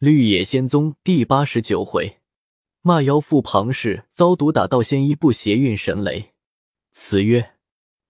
[0.00, 2.20] 绿野仙踪第八十九回，
[2.80, 6.32] 骂妖妇庞氏遭毒打道仙医不邪运神雷。
[6.90, 7.56] 词曰：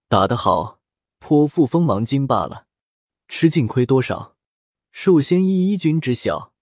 [0.08, 0.79] 打得好，
[1.18, 2.66] 颇负锋芒金罢了；
[3.26, 4.37] 吃尽亏多少，
[4.92, 6.53] 受仙医依君知晓。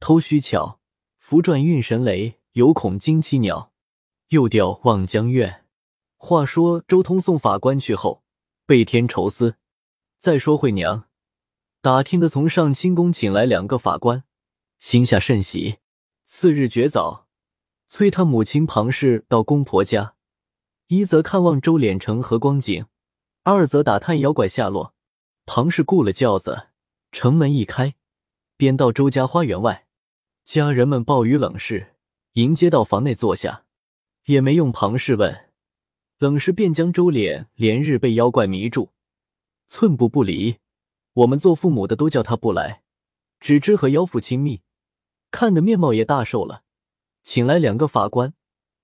[0.00, 0.80] 偷虚巧，
[1.18, 3.74] 符转运神雷，犹恐惊栖鸟。
[4.28, 5.66] 又调望江苑。
[6.16, 8.22] 话说周通送法官去后，
[8.64, 9.56] 倍添愁思。
[10.16, 11.10] 再说惠娘，
[11.82, 14.24] 打听的从上清宫请来两个法官。
[14.82, 15.78] 心下甚喜。
[16.24, 17.28] 次日绝早，
[17.86, 20.16] 催他母亲庞氏到公婆家，
[20.88, 22.86] 一则看望周敛成和光景，
[23.44, 24.92] 二则打探妖怪下落。
[25.46, 26.70] 庞氏雇了轿子，
[27.12, 27.94] 城门一开，
[28.56, 29.86] 便到周家花园外。
[30.44, 31.94] 家人们报与冷氏，
[32.32, 33.64] 迎接到房内坐下，
[34.24, 35.48] 也没用庞氏问，
[36.18, 38.90] 冷氏便将周敛连日被妖怪迷住，
[39.68, 40.56] 寸步不离。
[41.12, 42.82] 我们做父母的都叫他不来，
[43.38, 44.62] 只知和妖父亲密。
[45.32, 46.62] 看的面貌也大瘦了，
[47.24, 48.34] 请来两个法官，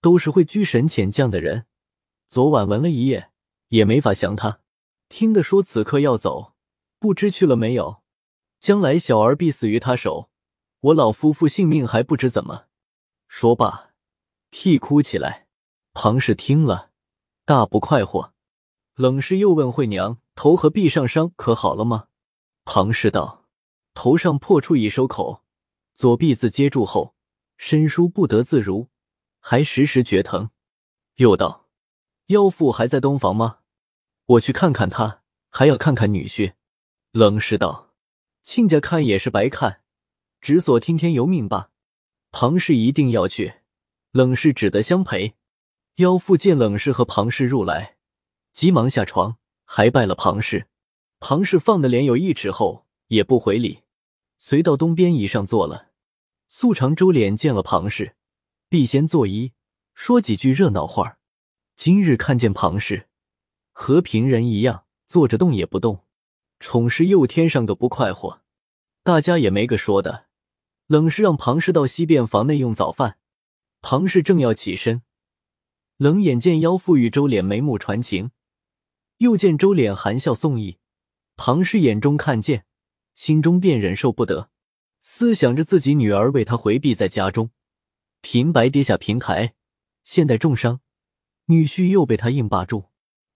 [0.01, 1.67] 都是会拘神遣将的人。
[2.29, 3.31] 昨晚闻了一夜，
[3.69, 4.61] 也没法降他。
[5.09, 6.55] 听得说此刻要走，
[6.99, 8.03] 不知去了没有。
[8.59, 10.31] 将来小儿必死于他手，
[10.81, 12.65] 我老夫妇性命还不知怎么。
[13.29, 13.91] 说罢，
[14.51, 15.47] 啼哭起来。
[15.93, 16.91] 庞氏听了，
[17.45, 18.33] 大不快活。
[18.95, 22.09] 冷氏又问惠娘：“头和臂上伤可好了吗？”
[22.65, 23.45] 庞氏道
[23.95, 25.43] ：“头上破处已收口。”
[25.99, 27.17] 左臂自接住后，
[27.57, 28.87] 伸舒不得自如，
[29.41, 30.51] 还时时觉疼。
[31.17, 31.67] 又道
[32.31, 33.59] ：“妖妇还在东房吗？
[34.27, 36.53] 我去看看她，还要看看女婿。”
[37.11, 37.97] 冷氏道
[38.45, 39.81] ：“亲家看也是白看，
[40.41, 41.73] 只所听天由命吧。”
[42.31, 43.55] 庞氏一定要去，
[44.12, 45.35] 冷氏只得相陪。
[45.97, 47.97] 妖妇见冷氏和庞氏入来，
[48.53, 50.69] 急忙下床，还拜了庞氏。
[51.19, 53.83] 庞氏放的脸有一尺厚，也不回礼，
[54.37, 55.88] 随到东边椅上坐了。
[56.51, 58.17] 素常周脸见了庞氏，
[58.71, 59.53] 必先作揖，
[59.95, 61.19] 说几句热闹话
[61.77, 63.07] 今日看见庞氏，
[63.73, 66.06] 和平人一样坐着动也不动，
[66.59, 68.41] 宠氏又添上个不快活，
[69.03, 70.27] 大家也没个说的。
[70.87, 73.19] 冷是让庞氏到西便房内用早饭，
[73.83, 75.03] 庞氏正要起身，
[75.99, 78.31] 冷眼见妖妇与周脸眉目传情，
[79.19, 80.78] 又见周脸含笑送意，
[81.37, 82.65] 庞氏眼中看见，
[83.15, 84.51] 心中便忍受不得。
[85.00, 87.50] 思想着自己女儿为他回避在家中，
[88.20, 89.54] 平白跌下平台，
[90.04, 90.81] 现在重伤，
[91.47, 92.86] 女婿又被他硬霸住。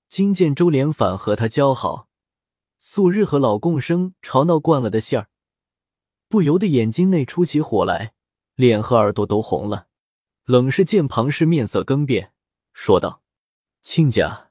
[0.08, 2.08] 今见周连反和他交好，
[2.76, 5.28] 素日和老共生吵闹惯了的馅儿，
[6.28, 8.12] 不由得眼睛内出起火来，
[8.54, 9.88] 脸和耳朵都红了。
[10.44, 12.34] 冷是见庞氏面色更变，
[12.74, 13.22] 说道
[13.80, 14.50] ：“亲家，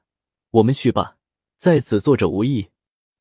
[0.50, 1.18] 我们去吧，
[1.58, 2.70] 在此坐着无益。”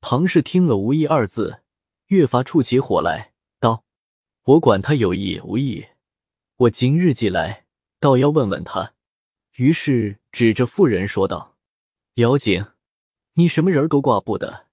[0.01, 1.61] 庞氏听了“无益”二字，
[2.07, 3.30] 越发触起火来。
[4.43, 5.85] 我管他有意无意，
[6.57, 7.65] 我今日既来，
[7.99, 8.95] 倒要问问他。
[9.57, 11.55] 于是指着妇人说道
[12.15, 12.71] ：“姚景，
[13.33, 14.65] 你什么人勾挂不得？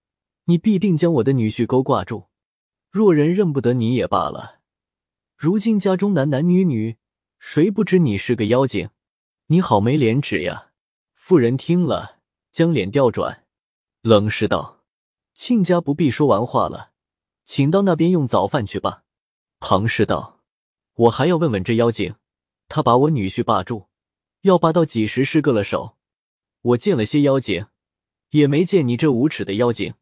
[0.44, 2.28] 你必定将我的女婿勾挂住。
[2.90, 4.60] 若人认不得你也罢了。
[5.36, 6.96] 如今家中男男女女，
[7.38, 8.88] 谁不知你是个妖精？
[9.48, 10.70] 你好没廉耻呀！”
[11.12, 13.44] 妇人听了，将脸调转，
[14.00, 14.80] 冷视道
[15.34, 16.92] ：“亲家不必说完话了，
[17.44, 19.04] 请到那边用早饭去吧。”
[19.60, 20.40] 庞氏道
[20.94, 22.14] ：“我还要问问这妖精，
[22.68, 23.88] 他把我女婿霸住，
[24.42, 25.96] 要霸到几时是割了手？
[26.62, 27.66] 我见了些妖精，
[28.30, 29.94] 也没见你这无耻的妖精。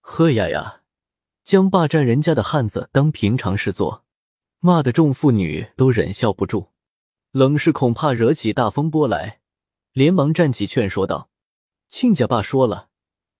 [0.00, 0.82] 呵呀呀，
[1.44, 4.04] 将霸占人家的汉子当平常事做，
[4.60, 6.68] 骂得众妇女都忍笑不住。
[7.32, 9.40] 冷氏恐怕惹起大风波来，
[9.92, 11.28] 连忙站起劝说道
[11.88, 12.88] ：‘亲家爸说了，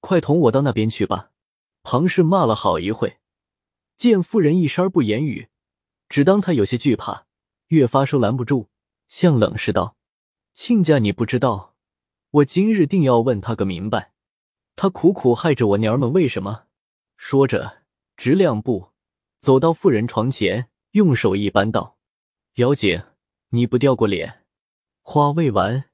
[0.00, 1.30] 快同我到那边去吧。’
[1.84, 3.18] 庞氏骂了好一会，
[3.96, 5.48] 见妇人一声不言语。”
[6.12, 7.24] 只当他有些惧怕，
[7.68, 8.68] 越发收拦不住，
[9.08, 9.96] 向冷氏道
[10.52, 11.74] ：“亲家，你不知道，
[12.32, 14.12] 我今日定要问他个明白。
[14.76, 16.64] 他苦苦害着我娘儿们，为什么？”
[17.16, 17.84] 说着，
[18.14, 18.90] 直两步
[19.38, 21.96] 走到妇人床前，用手一扳道
[22.56, 23.02] ：“姚景，
[23.48, 24.44] 你不掉过脸？”
[25.00, 25.86] 话未完，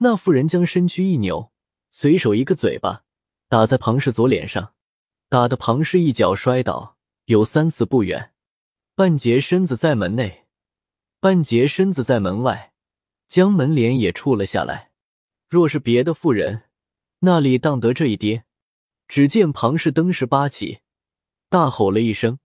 [0.00, 1.50] 那妇人将身躯一扭，
[1.90, 3.04] 随手一个嘴巴
[3.48, 4.74] 打在庞氏左脸上，
[5.30, 8.34] 打得庞氏一脚摔倒，有三四步远。
[8.98, 10.46] 半截身子在门内，
[11.20, 12.72] 半截身子在门外，
[13.28, 14.90] 将门帘也触了下来。
[15.50, 16.62] 若是别的妇人，
[17.18, 18.44] 那里当得这一跌？
[19.06, 20.78] 只见庞氏登时扒起，
[21.50, 22.38] 大吼了一声，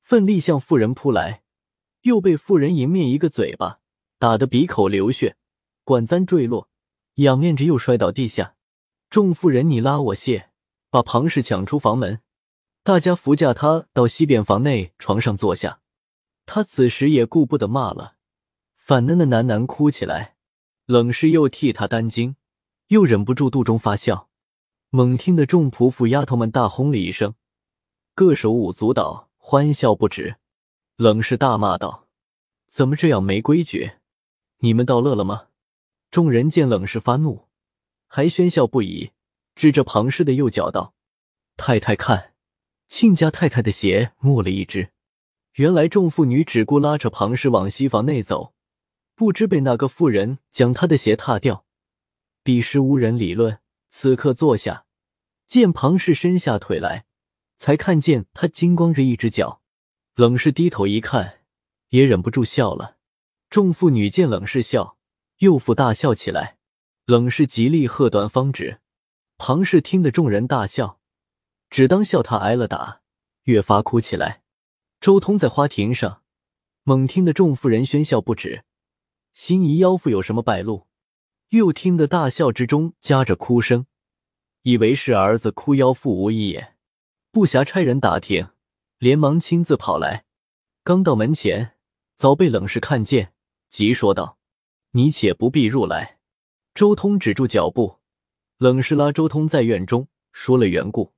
[0.00, 1.42] 奋力向妇人扑来，
[2.00, 3.80] 又被妇人迎面一个嘴巴
[4.18, 5.36] 打得鼻口流血，
[5.84, 6.70] 管簪坠落，
[7.16, 8.54] 仰面着又摔倒地下。
[9.10, 10.48] 众妇人你拉我谢，
[10.88, 12.22] 把庞氏抢出房门，
[12.82, 15.80] 大家扶架他到西边房内床上坐下。
[16.46, 18.16] 他此时也顾不得骂了，
[18.74, 20.36] 反嫩的喃喃哭起来。
[20.86, 22.36] 冷氏又替他担惊，
[22.88, 24.28] 又忍不住肚中发笑。
[24.90, 27.34] 猛听得众仆妇丫头们大轰了一声，
[28.14, 30.36] 各手舞足蹈，欢笑不止。
[30.96, 32.08] 冷氏大骂道
[32.68, 33.92] ：“怎么这样没规矩？
[34.58, 35.46] 你们倒乐了吗？”
[36.10, 37.48] 众人见冷氏发怒，
[38.06, 39.12] 还喧笑不已，
[39.54, 40.94] 指着庞氏的右脚道
[41.56, 42.34] ：“太太看，
[42.86, 44.90] 亲家太太的鞋磨了一只。”
[45.54, 48.54] 原来众妇女只顾拉着庞氏往西房内走，
[49.14, 51.66] 不知被那个妇人将他的鞋踏掉。
[52.42, 53.58] 彼时无人理论。
[53.94, 54.86] 此刻坐下，
[55.46, 57.04] 见庞氏伸下腿来，
[57.58, 59.60] 才看见他金光着一只脚。
[60.14, 61.40] 冷氏低头一看，
[61.90, 62.96] 也忍不住笑了。
[63.50, 64.96] 众妇女见冷氏笑，
[65.40, 66.56] 又复大笑起来。
[67.04, 68.80] 冷氏极力喝断方止。
[69.36, 70.98] 庞氏听得众人大笑，
[71.68, 73.02] 只当笑他挨了打，
[73.42, 74.41] 越发哭起来。
[75.02, 76.22] 周通在花亭上
[76.84, 78.62] 猛听得众妇人喧笑不止，
[79.32, 80.86] 心疑妖妇有什么败露。
[81.48, 83.86] 又听得大笑之中夹着哭声，
[84.62, 86.76] 以为是儿子哭妖妇无疑也，
[87.32, 88.50] 不暇差人打听，
[88.98, 90.24] 连忙亲自跑来。
[90.84, 91.74] 刚到门前，
[92.14, 93.34] 早被冷氏看见，
[93.68, 94.38] 急说道
[94.94, 96.20] ：“你且不必入来。”
[96.76, 97.98] 周通止住脚步，
[98.58, 101.12] 冷氏拉周通在院中说了缘故。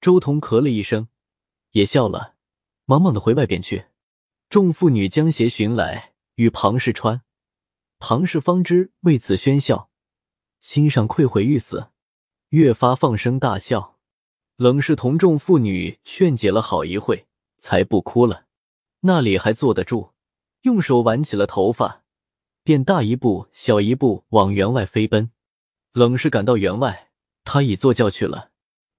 [0.00, 1.08] 周通咳了一声，
[1.72, 2.35] 也笑了，
[2.86, 3.86] 忙忙的回外边去。
[4.48, 7.22] 众妇女将鞋寻来，与庞氏穿。
[7.98, 9.90] 庞氏方知为此喧笑，
[10.60, 11.88] 心上愧悔欲死，
[12.50, 13.98] 越发放声大笑。
[14.56, 17.26] 冷氏同众妇女劝解了好一会，
[17.58, 18.46] 才不哭了。
[19.00, 20.12] 那里还坐得住？
[20.62, 22.04] 用手挽起了头发，
[22.62, 25.30] 便大一步小一步往园外飞奔。
[25.92, 27.10] 冷氏赶到园外，
[27.44, 28.50] 他已坐轿去了。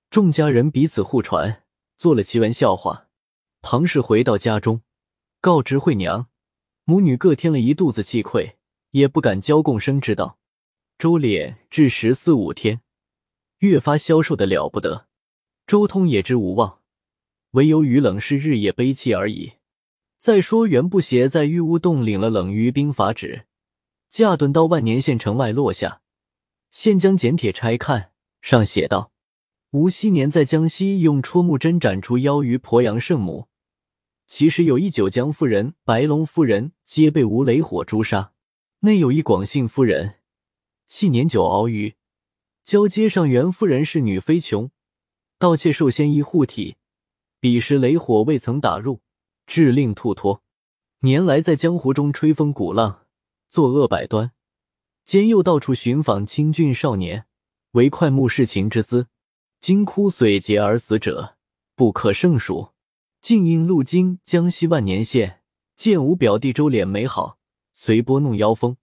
[0.09, 1.63] 众家人彼此互传，
[1.97, 3.06] 做了奇闻笑话。
[3.69, 4.81] 庞氏回到家中，
[5.41, 6.29] 告知惠娘，
[6.85, 8.55] 母女各添了一肚子气愧。
[8.91, 10.39] 也不敢交共生之道。
[10.97, 12.79] 周脸至十四五天，
[13.57, 15.07] 越发消瘦的了不得。
[15.65, 16.79] 周通也知无望，
[17.51, 19.55] 唯有与冷氏日夜悲泣而已。
[20.17, 23.47] 再说袁不邪在玉乌洞领了冷于兵法旨，
[24.09, 26.01] 驾遁到万年县城外落下，
[26.71, 29.11] 现将简帖拆看，上写道：
[29.71, 33.49] 吴昔年在江西用戳木针斩出妖鱼鄱阳圣母，
[34.27, 38.33] 其实有一九江夫人、白龙夫人，皆被吴雷火诛杀。
[38.81, 40.15] 内有一广信夫人，
[40.85, 41.95] 系年久熬鱼，
[42.63, 44.69] 交接上袁夫人是女非穷，
[45.39, 46.75] 盗窃受仙衣护体，
[47.39, 48.99] 彼时雷火未曾打入，
[49.47, 50.43] 致令吐脱。
[50.99, 53.05] 年来在江湖中吹风鼓浪，
[53.47, 54.31] 作恶百端，
[55.05, 57.25] 兼又到处寻访清俊少年，
[57.71, 59.07] 为快目视情之资，
[59.61, 61.37] 惊枯髓竭而死者
[61.75, 62.73] 不可胜数。
[63.21, 65.41] 竟因路经江西万年县，
[65.75, 67.39] 见吾表弟周脸美好。
[67.73, 68.77] 随拨弄妖风，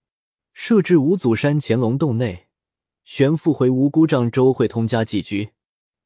[0.52, 2.46] 设置五祖山乾隆洞内，
[3.02, 5.50] 旋复回无辜丈周会通家寄居。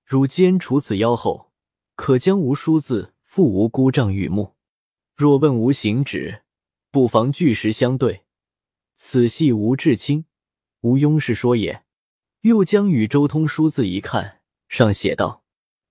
[0.05, 1.53] 汝今除此妖后，
[1.95, 4.55] 可将吾书字付无辜丈玉木。
[5.15, 6.43] 若问无行止，
[6.91, 8.23] 不妨据实相对。
[8.95, 10.25] 此系吴志清，
[10.81, 11.85] 无庸是说也。
[12.43, 15.43] 又将与周通书字一看，上写道：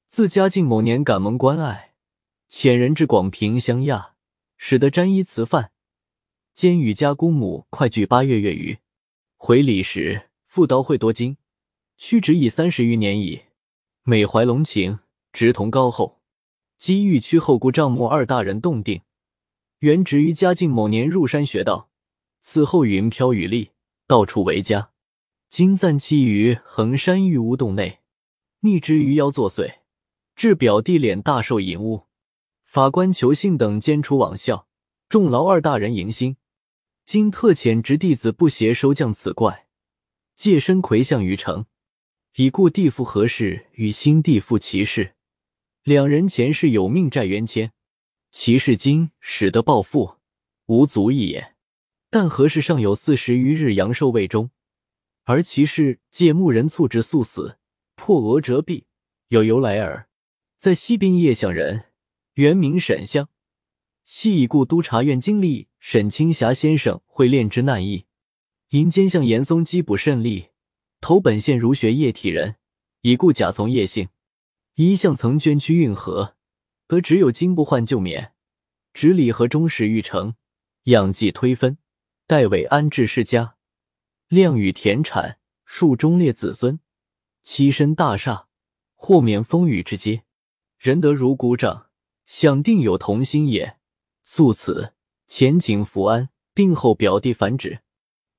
[0.08, 1.87] 自嘉靖某年感蒙关爱，
[2.50, 4.14] 遣人至广平乡亚，
[4.58, 5.72] 使得沾衣辞饭。
[6.54, 8.80] 兼与家姑母快聚八月月余，
[9.36, 11.38] 回礼时复刀会多金，
[11.98, 13.44] 屈指已三十余年矣。
[14.04, 15.00] 美怀龙情，
[15.34, 16.22] 直同高后。
[16.78, 19.02] 机遇屈后姑丈母二大人洞定，
[19.80, 21.90] 原职于嘉靖某年入山学道，
[22.40, 23.72] 此后云飘雨丽，
[24.08, 24.92] 到处为家。
[25.50, 28.00] 今暂栖于衡山玉屋洞内，
[28.62, 29.80] 逆之余妖作祟，
[30.36, 32.07] 致表弟脸大受淫污。
[32.78, 34.68] 法官求信等监处枉校，
[35.10, 36.38] 众劳二大人迎新。
[37.08, 39.66] 今特遣直弟子不邪收降此怪，
[40.36, 41.66] 借身魁相于城，
[42.36, 45.16] 以故地父何事与新地父齐氏
[45.86, 47.72] 两人前世有命债冤牵，
[48.32, 50.18] 齐氏今使得报复，
[50.68, 51.56] 无足一也。
[52.12, 54.52] 但何事尚有四十余日阳寿未终，
[55.24, 57.58] 而齐氏借牧人促之速死，
[57.96, 58.86] 破额折臂，
[59.30, 60.08] 有由来耳。
[60.60, 61.86] 在西滨叶向人，
[62.38, 63.30] 原名沈相，
[64.04, 65.70] 系已故督察院经历。
[65.80, 68.06] 沈青霞先生会炼之难易，
[68.70, 70.50] 因奸相严嵩缉捕甚利，
[71.02, 72.58] 投本县儒学业体人，
[73.02, 74.10] 已故甲从叶姓，
[74.76, 76.36] 一向曾捐躯运河，
[76.88, 78.34] 得只有金不换旧免，
[78.94, 80.36] 执礼和终始欲成，
[80.84, 81.80] 养继推分，
[82.28, 83.56] 代为安置世家，
[84.28, 86.80] 量与田产，数忠烈子孙，
[87.44, 88.48] 栖身大厦，
[88.94, 90.24] 豁免风雨之阶，
[90.78, 91.87] 仁德如鼓掌，
[92.28, 93.78] 想定有同心也。
[94.22, 94.94] 素此
[95.28, 97.80] 前景福安，病后表弟返旨。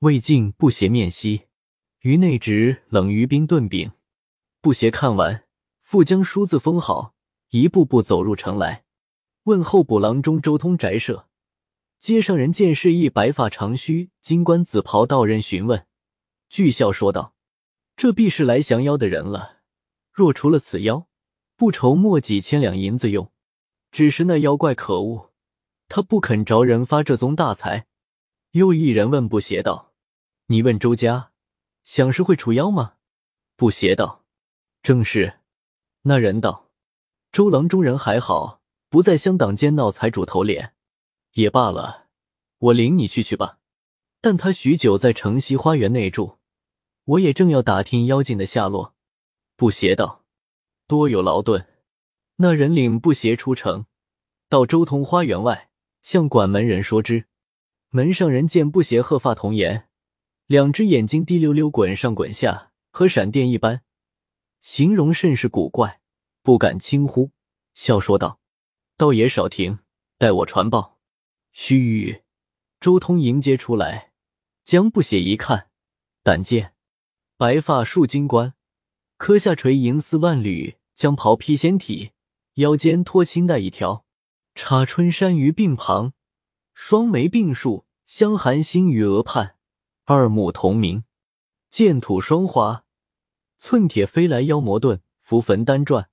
[0.01, 1.47] 魏晋不携面西，
[2.01, 3.91] 于内直冷于冰炖饼。
[4.61, 5.45] 不携看完，
[5.81, 7.15] 复将书字封好，
[7.49, 8.85] 一步步走入城来，
[9.45, 11.27] 问候补郎中周通宅舍。
[11.99, 15.87] 街上人见是一白发长须、金冠紫袍道人询问，
[16.51, 17.35] 俱笑说道
[17.97, 19.61] ：“这必是来降妖的人了。
[20.13, 21.09] 若除了此妖，
[21.57, 23.33] 不愁没几千两银子用。
[23.91, 25.33] 只是那妖怪可恶，
[25.89, 27.87] 他不肯着人发这宗大财。”
[28.53, 29.93] 又一人问不邪道
[30.47, 31.33] ：“你问周家，
[31.85, 32.95] 想是会除妖吗？”
[33.57, 34.25] 不邪道
[34.83, 35.41] ：“正是。”
[36.03, 36.71] 那人道
[37.31, 40.75] ：“周郎中人还好，不在乡党间闹财主头脸。”
[41.35, 42.07] 也罢了，
[42.59, 43.59] 我领你去去吧。
[44.21, 46.39] 但他许久在城西花园内住，
[47.05, 48.95] 我也正要打听妖精的下落。
[49.57, 50.25] 不邪道，
[50.87, 51.67] 多有劳顿。
[52.41, 53.87] 那人领不邪出城，
[54.49, 55.71] 到周通花园外，
[56.03, 57.27] 向管门人说之。
[57.89, 59.89] 门上人见不邪鹤发童颜，
[60.47, 63.83] 两只眼睛滴溜溜滚上滚下，和闪电一般，
[64.61, 66.01] 形容甚是古怪，
[66.45, 67.33] 不敢轻呼，
[67.75, 68.39] 笑说道
[68.97, 69.81] ：“道爷少停，
[70.17, 71.01] 待我传报。”
[71.51, 72.23] 须臾，
[72.79, 74.13] 周通迎接出来，
[74.65, 75.71] 将不写一看，
[76.23, 76.75] 但见
[77.37, 78.55] 白发束金冠，
[79.17, 82.13] 磕下垂银丝万缕，将袍披仙体，
[82.59, 84.05] 腰间托青带一条，
[84.57, 86.13] 插春山于鬓旁，
[86.75, 89.57] 双眉并竖，相含星于额畔，
[90.07, 91.05] 二目同明，
[91.71, 92.85] 剑吐霜华，
[93.59, 96.11] 寸铁飞来妖魔遁，符焚丹转，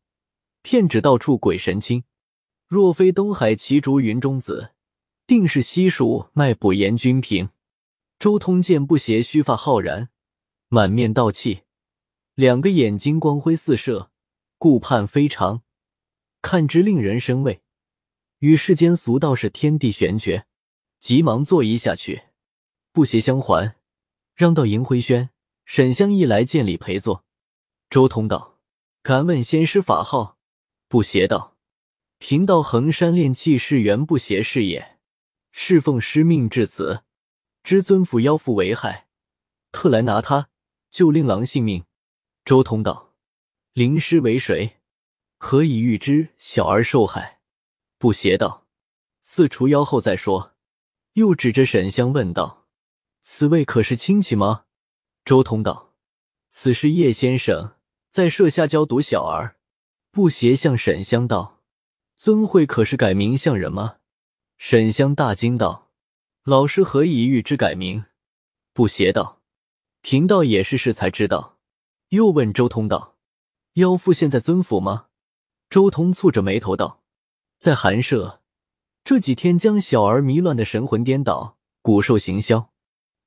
[0.62, 2.04] 片纸到处鬼神清。
[2.68, 4.72] 若非东海奇竹云中子。
[5.28, 7.50] 定是西蜀卖卜阎君平。
[8.20, 10.10] 周通见不邪须发浩然，
[10.68, 11.62] 满面道气，
[12.36, 14.12] 两个眼睛光辉四射，
[14.60, 15.64] 顾盼非常，
[16.46, 17.64] 看之令人生畏，
[18.38, 20.46] 与世间俗道是天地玄绝，
[21.00, 22.26] 急忙坐一下去。
[22.92, 23.78] 不邪相还，
[24.36, 25.32] 让到银辉轩。
[25.66, 27.26] 沈香一来见礼陪坐。
[27.90, 28.60] 周通道
[29.02, 30.38] ：“敢问仙师法号？”
[30.88, 31.58] 不邪道
[32.20, 35.00] ：“贫道衡山炼气士元不邪是也。”
[35.52, 37.02] 侍奉师命至此，
[37.64, 39.08] 知尊府妖妇为害，
[39.72, 40.50] 特来拿他
[40.92, 41.86] 救令郎性命。
[42.44, 43.16] 周通道
[43.74, 44.78] ：“灵师为谁？
[45.48, 47.40] 何以预知小儿受害？”
[48.00, 48.66] 不邪道
[49.22, 50.54] ：“似除妖后再说。”
[51.14, 52.66] 又指着沈香问道
[53.22, 54.66] ：“此位可是亲戚吗？”
[55.24, 55.94] 周通道
[56.50, 57.76] ：“此是叶先生
[58.10, 59.58] 在设下教毒小儿。”
[60.10, 61.62] 不邪向沈香道
[62.18, 63.98] ：“尊会可是改名相人吗？”
[64.58, 65.92] 沈香大惊道
[66.44, 68.06] ：“老师何以预知改名？”
[68.74, 69.44] 不邪道
[70.02, 71.60] ：“贫道也是事才知道。”
[72.10, 73.18] 又问周通道
[73.74, 75.10] ：“妖妇现在尊府吗？”
[75.76, 77.04] 周通蹙着眉头道
[77.60, 78.42] ：“在寒舍。
[79.04, 82.72] 这几天将小儿迷乱的神魂颠倒，骨瘦行销。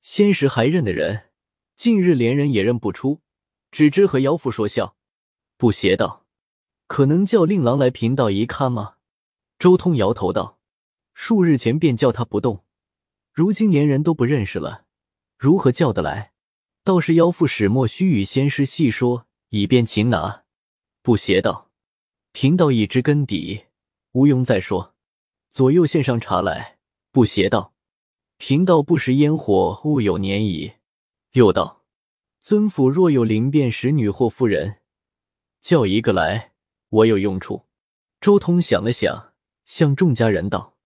[0.01, 1.29] 先时还认的人，
[1.75, 3.21] 近日连人也认不出，
[3.69, 4.95] 只知和妖妇说笑。”
[5.57, 6.25] 不邪道
[6.87, 8.95] ：“可能叫令郎来贫道一看吗？”
[9.59, 10.57] 周通摇头道。
[11.13, 12.63] 数日前便叫他不动，
[13.31, 14.85] 如今连人都不认识了，
[15.37, 16.33] 如何叫得来？
[16.83, 20.45] 倒是妖妇始末须与仙师细说，以便擒拿。
[21.03, 21.68] 不邪道，
[22.41, 23.65] 贫道已知根底，
[24.13, 24.95] 无庸再说。
[25.49, 26.77] 左右献上茶来。
[27.11, 27.73] 不邪道，
[28.37, 30.71] 贫道不食烟火，物有年矣。
[31.33, 31.83] 又道，
[32.39, 34.77] 尊府若有灵便使女或妇人，
[35.59, 36.53] 叫一个来，
[36.87, 37.65] 我有用处。
[38.21, 39.33] 周通想了想，
[39.65, 40.77] 向众家人道。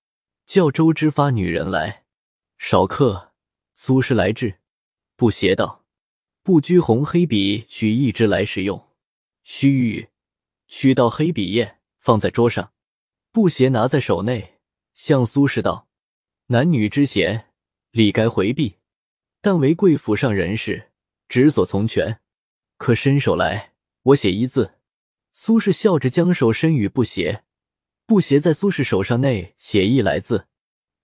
[0.47, 2.05] 叫周知发女人来，
[2.57, 3.33] 少客。
[3.75, 4.55] 苏轼来至，
[5.15, 5.85] 不邪道，
[6.41, 8.89] 不拘红黑笔，取一支来使用。
[9.43, 10.07] 须臾，
[10.75, 12.73] 取到黑笔砚，放在桌上。
[13.31, 14.55] 布鞋拿在手内，
[14.95, 15.87] 向苏轼道
[16.49, 17.51] ：“男女之嫌，
[17.91, 18.77] 理该回避，
[19.39, 20.89] 但为贵府上人士，
[21.29, 22.19] 只所从权。
[22.77, 24.73] 可伸手来，我写一字。”
[25.31, 27.43] 苏轼笑着将手伸与布鞋，
[28.07, 30.47] 布鞋在苏轼手上内写一来字，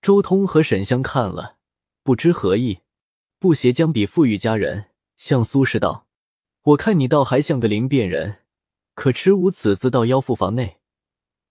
[0.02, 1.58] 周通和沈香看了，
[2.02, 2.80] 不知何意。
[3.38, 6.08] 布鞋将笔付与家人，向苏轼道
[6.74, 8.39] ：“我看你倒还像个灵便人，
[8.94, 10.80] 可持吾此字到妖妇房内，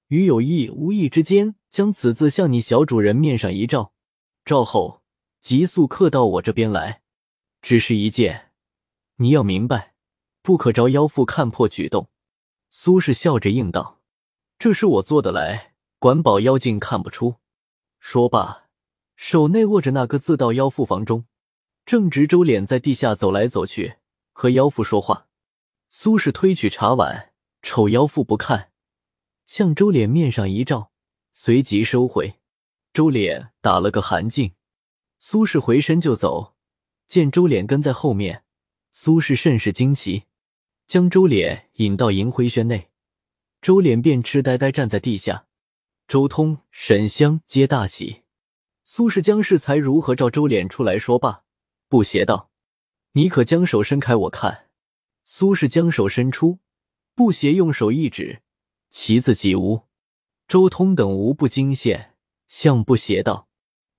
[0.08, 3.93] 与有意无意之间将此字向你小主人面上一照，
[4.46, 5.01] 照后
[5.39, 7.01] 急速刻到我这边来。
[7.62, 8.51] 只是一件，
[9.17, 9.96] 你要明白，
[10.41, 12.10] 不可着妖妇看破举动。”
[12.72, 14.00] 苏轼笑着应道。
[14.60, 17.38] 这是我做的来，管保妖精看不出。
[18.00, 18.69] 说罢，
[19.15, 21.25] 手内握着那个字到妖妇房中，
[21.86, 23.96] 正值周脸在地下走来走去，
[24.31, 25.27] 和妖妇说话。
[25.89, 27.28] 苏轼推取茶碗，
[27.61, 28.71] 丑妖妇不看，
[29.45, 30.91] 向周脸面上一照，
[31.31, 32.39] 随即收回。
[32.93, 34.53] 周脸打了个寒噤。
[35.17, 36.55] 苏轼回身就走，
[37.05, 38.43] 见周脸跟在后面，
[38.91, 40.23] 苏轼甚是惊奇，
[40.87, 42.89] 将周脸引到银灰轩内，
[43.61, 45.45] 周脸便痴呆呆站在地下。
[46.07, 48.23] 周通、沈香皆大喜。
[48.83, 51.43] 苏轼将适才如何召周脸出来说罢，
[51.87, 52.49] 不邪道
[53.13, 54.69] ：“你可将手伸开，我看。”
[55.25, 56.57] 苏轼将手伸出，
[57.19, 58.43] 不邪用手一指
[58.89, 59.81] ：“其字即无？”
[60.47, 62.15] 周通等无不惊现，
[62.47, 63.49] 向不邪道：“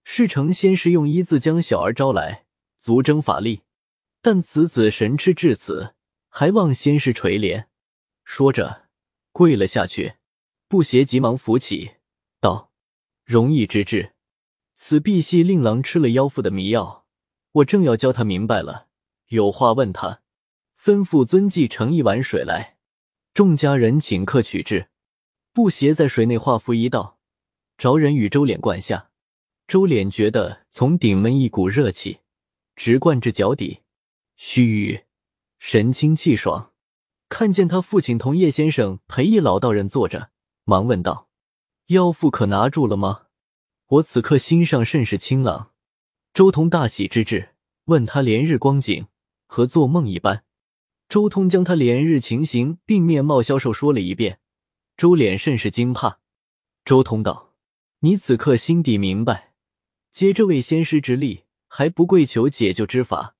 [0.04, 2.46] 事成先是用一字将小儿招来，
[2.78, 3.60] 足征法力。
[4.22, 5.94] 但此子神痴至此，
[6.30, 7.66] 还望先师垂怜。”
[8.24, 8.88] 说着
[9.32, 10.14] 跪了下去。
[10.66, 11.96] 不邪急忙扶起，
[12.40, 12.72] 道
[13.26, 14.14] ：“容易之至。
[14.76, 17.04] 此必系令郎吃了妖妇的迷药，
[17.52, 18.86] 我正要教他明白了，
[19.26, 20.22] 有话问他。”
[20.82, 22.78] 吩咐遵纪盛一碗水来，
[23.32, 24.88] 众家人请客取至。
[25.52, 27.18] 布鞋在水内画符一道，
[27.76, 29.10] 着人与周脸灌下。
[29.66, 32.20] 周脸觉得从顶门一股热气
[32.74, 33.80] 直灌至脚底，
[34.36, 35.02] 须臾
[35.58, 36.72] 神清气爽。
[37.28, 40.30] 看见他父亲同叶先生陪一老道人坐着，
[40.64, 41.28] 忙问道
[41.88, 43.26] ：“妖妇可拿住了吗？”
[43.86, 45.72] 我此刻心上甚是清朗。
[46.32, 47.50] 周同大喜之至，
[47.84, 49.06] 问他连日光景
[49.46, 50.44] 和做梦一般。
[51.10, 54.38] 周通将他连日情形并面貌消瘦说了一遍，
[54.96, 56.20] 周脸甚是惊怕。
[56.84, 57.52] 周通道
[57.98, 59.52] ：“你此刻心底明白，
[60.12, 63.34] 接这位仙师之力，还不跪求解救之法？”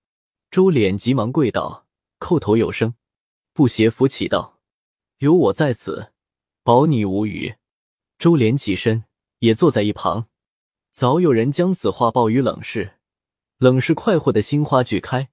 [0.50, 1.86] 周脸急忙跪倒，
[2.18, 2.94] 叩头有声。
[3.52, 4.58] 不邪扶起道
[5.18, 6.12] ：“有我在此，
[6.64, 7.54] 保你无虞。”
[8.18, 9.04] 周脸起身，
[9.38, 10.26] 也坐在一旁。
[10.90, 12.94] 早有人将此话报于冷氏，
[13.58, 15.30] 冷氏快活的心花俱开，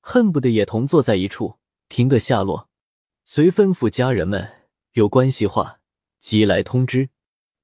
[0.00, 1.58] 恨不得也同坐在一处。
[1.90, 2.70] 听个下落，
[3.24, 4.48] 随吩咐家人们
[4.92, 5.80] 有关系话
[6.20, 7.08] 即来通知，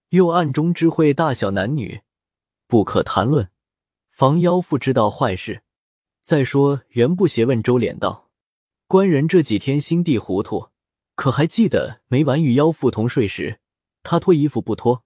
[0.09, 2.03] 又暗中知会大小男女，
[2.67, 3.49] 不可谈论，
[4.11, 5.63] 防妖妇知道坏事。
[6.25, 8.29] 再说，袁不邪问周脸道
[8.89, 10.71] ：“官人这几天心地糊涂，
[11.15, 13.61] 可还记得每晚与妖妇同睡时，
[14.03, 15.05] 他脱衣服不脱？”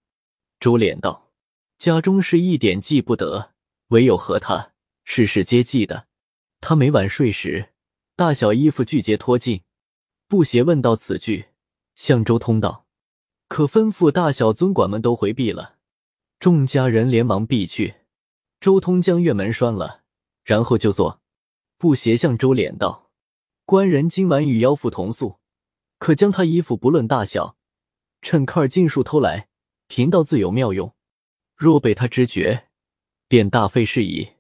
[0.59, 1.31] 周脸道
[1.77, 3.53] ：“家中事一点记不得，
[3.89, 4.73] 唯有和他
[5.05, 6.07] 事事皆记得。
[6.63, 7.69] 他每晚睡时。”
[8.21, 9.63] 大小衣服俱皆脱尽，
[10.29, 11.47] 布鞋问到此句，
[11.95, 12.85] 向周通道
[13.49, 15.77] ：“可吩咐大小尊管们都回避了。”
[16.39, 17.95] 众家人连忙避去。
[18.61, 20.03] 周通将院门拴了，
[20.45, 21.23] 然后就坐。
[21.79, 23.11] 布鞋向周脸道
[23.65, 25.39] ：“官人今晚与妖妇同宿，
[25.99, 27.57] 可将他衣服不论大小，
[28.21, 29.49] 趁客儿尽数偷来，
[29.87, 30.95] 贫道自有妙用。
[31.57, 32.69] 若被他知觉，
[33.29, 34.33] 便大费事矣。”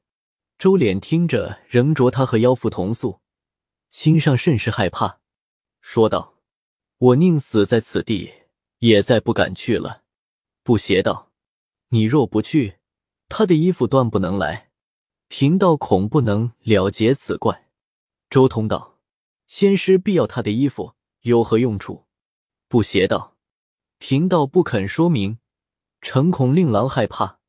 [0.61, 3.21] 周脸听着，仍着他和妖妇同宿。
[3.91, 5.21] 心上甚是害怕，
[5.81, 6.37] 说道
[6.99, 8.33] ：“我宁死在此地，
[8.79, 10.05] 也再不敢去了。”
[10.63, 11.33] 不邪道
[11.91, 12.79] ：“你若不去，
[13.29, 14.71] 他的衣服断不能来，
[15.27, 17.69] 贫道恐不能了结此怪。”
[18.31, 18.99] 周通道
[19.49, 22.07] ：“仙师必要他的衣服，有何用处？”
[22.69, 23.37] 不邪道
[23.99, 25.39] ：“贫道不肯说明，
[26.01, 27.41] 诚恐令郎害怕。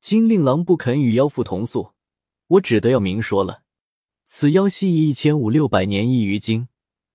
[0.00, 1.94] 今令郎不肯与妖妇同宿，
[2.48, 3.62] 我只得要明说了。”
[4.36, 6.66] 此妖系一千五六百年一余经，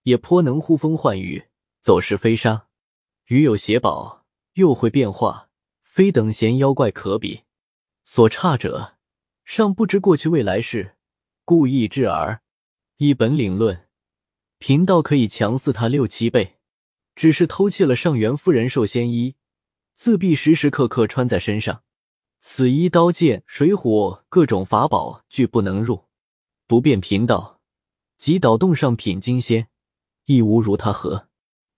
[0.03, 1.49] 也颇能呼风唤雨、
[1.82, 2.67] 走石飞沙，
[3.25, 5.49] 余有邪宝，又会变化，
[5.82, 7.41] 非等闲妖怪可比。
[8.05, 8.95] 所差者，
[9.43, 10.95] 尚不知过去未来事，
[11.43, 12.41] 故意至耳。
[12.95, 13.89] 一本领论，
[14.58, 16.60] 贫道可以强似他六七倍。
[17.17, 19.36] 只是偷窃了上元夫人寿仙衣，
[19.93, 21.84] 自必时时刻刻穿在身上。
[22.39, 26.05] 此衣刀剑水火各种法宝俱不能入。
[26.69, 27.62] 不变贫道，
[28.19, 29.69] 即倒洞上品金仙，
[30.25, 31.27] 亦无如他何。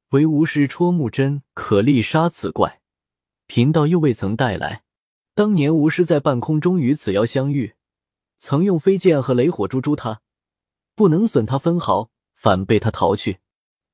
[0.10, 2.82] 唯无师戳木针可力杀此怪，
[3.48, 4.84] 贫道又未曾带来。
[5.34, 7.76] 当年无师在半空中与此妖相遇，
[8.38, 10.20] 曾用飞剑和雷火诛诛他，
[10.94, 13.38] 不能损他分毫，反被他逃去。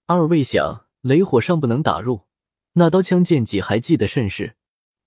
[0.07, 2.21] 二位想雷火尚不能打入，
[2.73, 4.55] 那刀枪剑戟还记得甚是。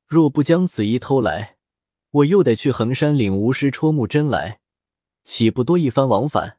[0.07, 1.57] 若不将此衣偷来，
[2.13, 4.61] 我又得去衡山领无师戳木针来。
[5.25, 6.59] 岂不多一番往返？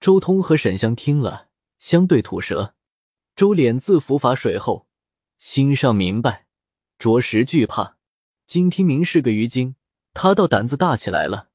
[0.00, 2.74] 周通和沈香听了，相对吐舌。
[3.34, 4.86] 周脸自伏法水后，
[5.38, 6.46] 心上明白，
[6.98, 7.96] 着实惧怕。
[8.46, 9.76] 今听明是个鱼精，
[10.12, 11.50] 他倒胆子大起来了。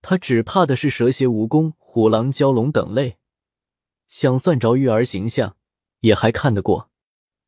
[0.00, 3.18] 他只怕的是蛇蝎、蜈蚣、虎狼、蛟龙等类。
[4.08, 5.56] 想算着玉儿形象，
[6.00, 6.90] 也还看得过，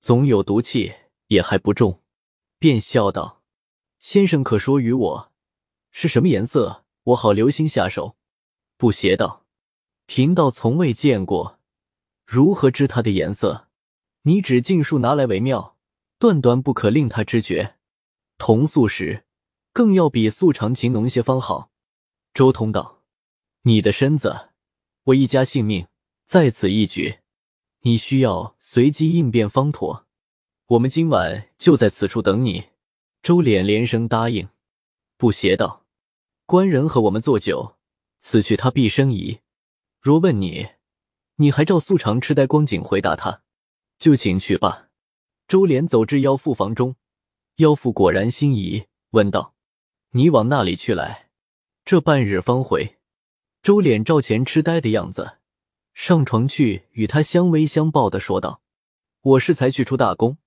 [0.00, 0.94] 总有毒气，
[1.26, 2.02] 也还不重。
[2.59, 3.42] 便笑道
[3.98, 5.33] ：“先生可说与我，
[5.90, 6.85] 是什么颜色？
[7.02, 8.16] 我好留心下手。”
[8.77, 9.45] 不邪道，
[10.07, 11.61] 贫道从未见过，
[12.27, 13.69] 如何知它的颜色？
[14.23, 15.77] 你只尽数拿来为妙，
[16.19, 17.77] 断断不可令他知觉。
[18.39, 19.25] 同宿时，
[19.73, 21.71] 更要比素常情浓些方好。
[22.33, 23.03] 周通道
[23.63, 24.49] ：“你的身子，
[25.05, 25.87] 我一家性命
[26.25, 27.19] 在此一举，
[27.83, 30.07] 你需要随机应变方妥。
[30.69, 32.71] 我们今晚就在此处等你。”
[33.23, 34.49] 周脸连声答应。
[35.17, 35.85] 不邪道
[36.45, 37.77] ：“官人和我们做酒，
[38.27, 39.41] 此去他必生疑。
[40.01, 40.67] 若问你，
[41.37, 43.43] 你还照素常痴呆光景回答他，
[43.99, 44.89] 就请去吧。”
[45.47, 46.97] 周敛走至妖妇房中，
[47.57, 49.55] 妖妇果然心仪，问道
[50.13, 51.29] ：“你往那里去来？
[51.85, 52.97] 这半日方回。”
[53.63, 55.37] 周敛照前痴呆的样子，
[55.93, 58.63] 上床去与他相偎相抱的说道
[59.21, 60.39] ：“我是才去出大功，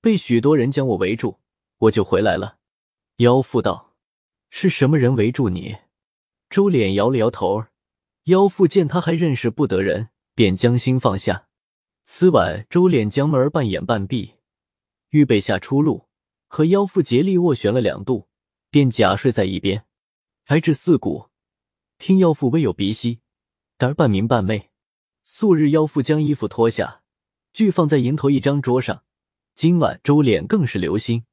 [0.00, 1.40] 被许多人将我围住，
[1.78, 2.58] 我就回来了。”
[3.18, 3.96] 妖妇道
[4.50, 5.78] ：“是什么人围住你？”
[6.50, 7.64] 周敛摇了摇头。
[8.24, 11.48] 妖妇见他还认识不得人，便将心放下。
[12.04, 14.34] 此晚，周敛将门半掩半闭，
[15.10, 16.08] 预备下出路，
[16.46, 18.28] 和妖妇竭力斡旋了两度，
[18.70, 19.84] 便假睡在一边，
[20.46, 21.28] 挨至四鼓，
[21.98, 23.20] 听妖妇微有鼻息，
[23.76, 24.70] 但半明半昧。
[25.24, 27.02] 素日妖妇将衣服脱下，
[27.52, 29.04] 俱放在迎头一张桌上。
[29.54, 31.24] 今晚周敛更是留心，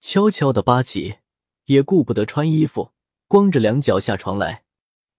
[0.00, 1.16] 悄悄的扒起，
[1.66, 2.93] 也顾不得穿衣服，
[3.34, 4.62] 光着两脚下床来。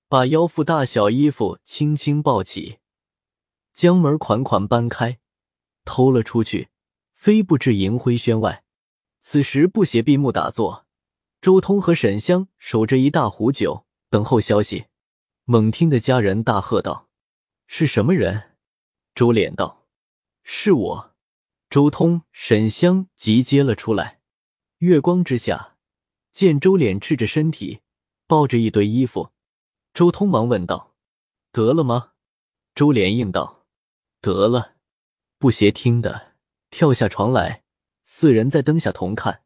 [0.08, 2.78] 把腰腹大小衣服轻轻抱起，
[3.74, 5.20] 将门款款搬开，
[5.84, 6.70] 偷了出去，
[7.12, 8.64] 飞步至银灰轩外。
[9.20, 10.86] 此时不斜闭目打坐，
[11.42, 14.86] 周通和沈香守着一大壶酒，等候消息。
[15.44, 17.10] 猛听的家人大喝道
[17.68, 18.54] ：“是什么人？”
[19.14, 19.86] 周脸道
[20.42, 21.16] ：“是我。”
[21.70, 24.22] 周通、沈香急接了出来。
[24.78, 25.76] 月光之下，
[26.32, 27.82] 见周脸赤着身体，
[28.28, 29.32] 抱着一堆衣服。
[29.94, 30.96] 周通忙问道
[31.52, 32.12] ：“得了吗？”
[32.76, 33.66] 周连应道
[34.20, 34.76] ：“得了。”
[35.40, 36.36] 不协听的
[36.70, 37.64] 跳下床来，
[38.04, 39.44] 四人在灯下同看，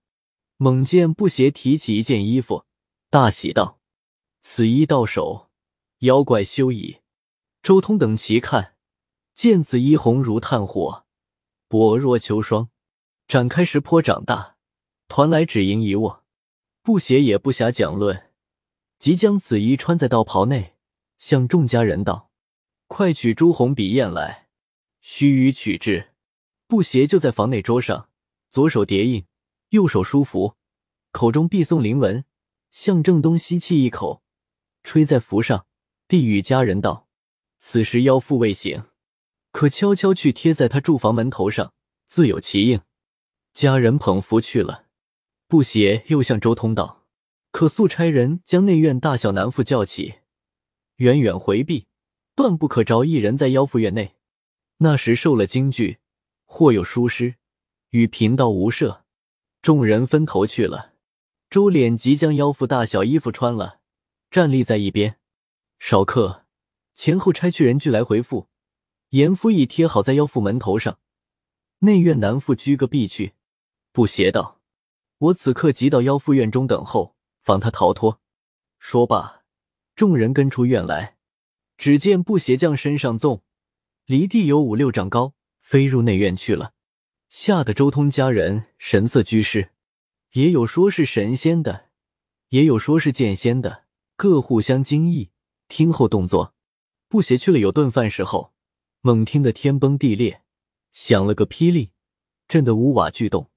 [0.58, 2.66] 猛见不协提起一件衣服，
[3.10, 3.80] 大喜道
[4.42, 5.50] ：“此衣到手，
[6.00, 7.02] 妖怪休矣。”
[7.62, 8.76] 周通等齐看，
[9.34, 11.06] 见此衣红如炭火，
[11.68, 12.70] 薄若秋霜，
[13.28, 14.56] 展开时颇长大，
[15.10, 16.24] 团来只盈一握。
[16.82, 18.29] 不协也不暇讲论。
[19.00, 20.76] 即将此衣穿在道袍内，
[21.18, 22.30] 向众家人道
[22.88, 24.50] ：“快取朱红笔砚来。”
[25.00, 26.10] 须臾取至，
[26.68, 28.10] 布鞋就在房内桌上，
[28.52, 29.26] 左手叠印，
[29.70, 30.56] 右手书符，
[31.14, 32.26] 口中必诵灵文，
[32.70, 34.22] 向正东吸气一口，
[34.84, 35.66] 吹在符上，
[36.10, 37.08] 递与家人道
[37.58, 38.84] ：“此时妖妇未醒，
[39.54, 41.74] 可悄悄去贴在他住房门头上，
[42.06, 42.82] 自有其应。”
[43.54, 44.88] 家人捧符去了，
[45.48, 46.99] 布鞋又向周通道。
[47.52, 50.20] 可速差人将内院大小男妇叫起，
[50.98, 51.88] 远远回避，
[52.36, 54.16] 断不可着一人在妖妇院内。
[54.78, 55.98] 那时受了惊惧，
[56.46, 57.36] 或有疏失，
[57.90, 59.04] 与贫道无涉。
[59.62, 60.94] 众人分头去了。
[61.50, 63.80] 周脸即将妖妇大小衣服穿了，
[64.30, 65.18] 站立在一边。
[65.80, 66.46] 少客
[66.94, 68.48] 前后差去人俱来回复，
[69.10, 71.00] 严夫已贴好在妖妇门头上。
[71.80, 73.34] 内院男妇居个避去。
[73.92, 74.62] 不邪道
[75.18, 78.22] ：“我此刻即到妖妇院中等候。”防他逃脱。
[78.78, 79.44] 说罢，
[79.96, 81.18] 众人跟出院来。
[81.78, 83.42] 只见布鞋匠身上纵，
[84.06, 86.74] 离地有五六丈高，飞入内院去了。
[87.30, 89.72] 吓得周通家人神色居士，
[90.34, 91.90] 也有说是神仙的，
[92.50, 93.86] 也有说是剑仙的，
[94.18, 95.32] 各互相惊异。
[95.70, 96.54] 听后动作，
[97.08, 98.54] 布鞋去了有顿饭时候，
[99.02, 100.42] 猛听得天崩地裂，
[100.92, 101.92] 响了个霹雳，
[102.48, 103.50] 震得屋瓦俱动，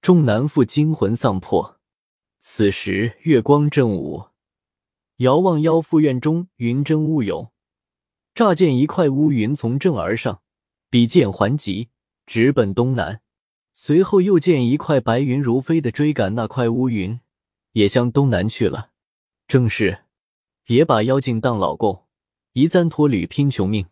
[0.00, 1.77] 众男妇惊魂丧魄。
[2.40, 4.26] 此时月光正午，
[5.16, 7.50] 遥望妖妇院中云蒸雾涌，
[8.32, 10.40] 乍见一块乌云从正而上，
[10.88, 11.90] 比剑还急，
[12.26, 13.22] 直奔东南。
[13.72, 17.18] 随后又见一块白云如飞的追赶那块乌云，
[17.72, 18.92] 也向东南去了。
[19.48, 20.04] 正是
[20.62, 22.06] 别把妖精当老公，
[22.52, 23.86] 一簪脱履拼穷命。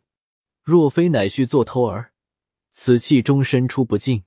[0.63, 2.13] 若非乃须做偷儿，
[2.71, 4.23] 此气终身出不尽。